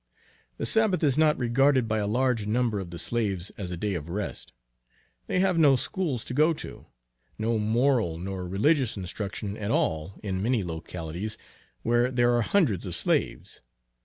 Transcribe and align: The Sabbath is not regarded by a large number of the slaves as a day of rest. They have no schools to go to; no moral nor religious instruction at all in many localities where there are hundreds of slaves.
The 0.57 0.65
Sabbath 0.65 1.03
is 1.03 1.15
not 1.15 1.37
regarded 1.37 1.87
by 1.87 1.99
a 1.99 2.07
large 2.07 2.47
number 2.47 2.79
of 2.79 2.89
the 2.89 2.97
slaves 2.97 3.51
as 3.55 3.69
a 3.69 3.77
day 3.77 3.93
of 3.93 4.09
rest. 4.09 4.51
They 5.27 5.39
have 5.41 5.59
no 5.59 5.75
schools 5.75 6.23
to 6.23 6.33
go 6.33 6.53
to; 6.55 6.87
no 7.37 7.59
moral 7.59 8.17
nor 8.17 8.47
religious 8.47 8.97
instruction 8.97 9.55
at 9.57 9.69
all 9.69 10.15
in 10.23 10.41
many 10.41 10.63
localities 10.63 11.37
where 11.83 12.09
there 12.09 12.35
are 12.35 12.41
hundreds 12.41 12.87
of 12.87 12.95
slaves. 12.95 13.61